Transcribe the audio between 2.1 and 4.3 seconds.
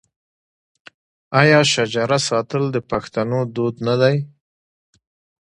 ساتل د پښتنو دود نه دی؟